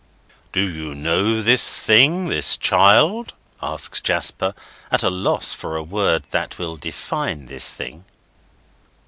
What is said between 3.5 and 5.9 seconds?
asks Jasper, at a loss for a